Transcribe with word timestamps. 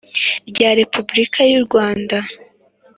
rya 0.49 0.69
Repubulika 0.79 1.39
y 1.51 1.53
u 1.59 1.61
Rwanda 1.65 2.17